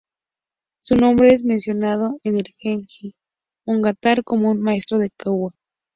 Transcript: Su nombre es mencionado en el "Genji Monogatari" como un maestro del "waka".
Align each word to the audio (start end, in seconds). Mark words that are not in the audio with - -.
Su 0.79 0.95
nombre 0.95 1.27
es 1.31 1.43
mencionado 1.43 2.19
en 2.23 2.37
el 2.39 2.47
"Genji 2.57 3.13
Monogatari" 3.67 4.23
como 4.23 4.49
un 4.49 4.59
maestro 4.59 4.97
del 4.97 5.11
"waka". 5.27 5.55